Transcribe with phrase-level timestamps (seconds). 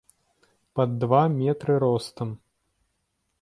[0.79, 2.29] Пад два метры ростам.